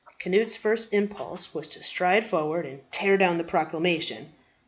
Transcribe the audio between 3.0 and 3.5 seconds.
down the